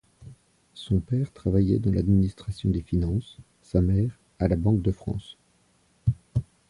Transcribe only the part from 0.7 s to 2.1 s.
Son père travaillait dans